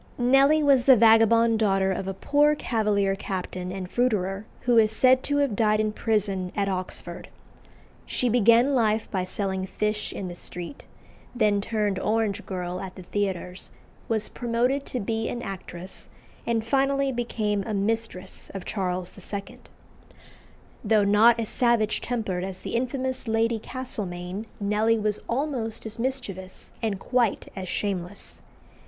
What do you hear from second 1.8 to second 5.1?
of a poor Cavalier captain and fruiterer, who is